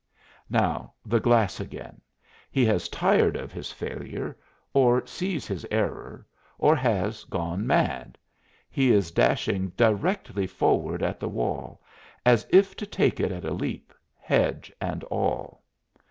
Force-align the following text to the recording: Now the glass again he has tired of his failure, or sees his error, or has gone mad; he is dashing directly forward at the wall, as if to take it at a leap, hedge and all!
Now 0.49 0.93
the 1.05 1.19
glass 1.19 1.59
again 1.59 2.01
he 2.49 2.65
has 2.65 2.89
tired 2.89 3.35
of 3.37 3.51
his 3.51 3.71
failure, 3.71 4.35
or 4.73 5.05
sees 5.05 5.45
his 5.45 5.63
error, 5.69 6.25
or 6.57 6.75
has 6.75 7.23
gone 7.23 7.67
mad; 7.67 8.17
he 8.67 8.91
is 8.91 9.11
dashing 9.11 9.69
directly 9.77 10.47
forward 10.47 11.03
at 11.03 11.19
the 11.19 11.29
wall, 11.29 11.83
as 12.25 12.47
if 12.49 12.75
to 12.77 12.85
take 12.87 13.19
it 13.19 13.31
at 13.31 13.45
a 13.45 13.53
leap, 13.53 13.93
hedge 14.19 14.73
and 14.81 15.03
all! 15.03 15.61